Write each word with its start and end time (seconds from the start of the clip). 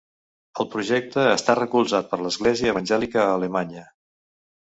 El 0.61 0.67
projecte 0.75 1.25
està 1.33 1.55
recolzat 1.59 2.09
per 2.13 2.19
l'Església 2.21 2.73
Evangèlica 2.75 3.23
a 3.27 3.37
Alemanya. 3.37 3.87